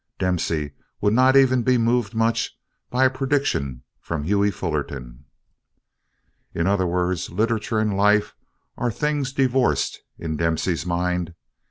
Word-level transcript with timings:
Dempsey 0.17 0.71
would 0.99 1.13
not 1.13 1.35
even 1.37 1.61
be 1.61 1.77
moved 1.77 2.15
much 2.15 2.57
by 2.89 3.05
a 3.05 3.09
prediction 3.11 3.83
from 3.99 4.23
Hughie 4.23 4.49
Fullerton. 4.49 5.25
In 6.55 6.65
other 6.65 6.87
words 6.87 7.29
literature 7.29 7.77
and 7.77 7.95
life 7.95 8.33
are 8.79 8.89
things 8.89 9.31
divorced 9.31 9.99
in 10.17 10.37
Dempsey's 10.37 10.87
mind. 10.87 11.35